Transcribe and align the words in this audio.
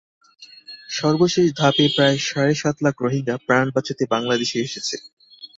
সর্বশেষ 0.89 1.47
ধাপে 1.55 1.85
প্রায় 1.95 2.17
সাড়ে 2.27 2.53
সাত 2.61 2.75
লাখ 2.85 2.95
রোহিঙ্গা 2.99 3.35
প্রাণ 3.47 3.65
বাঁচাতে 3.75 4.03
বাংলাদেশে 4.13 4.57
এসেছে। 4.61 4.95